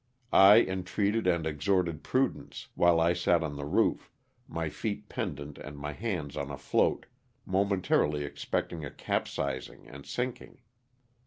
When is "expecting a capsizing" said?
8.23-9.87